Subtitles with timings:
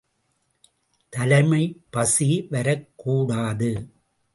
[1.13, 3.71] தலைமைப் பசி வரக்கூடாது!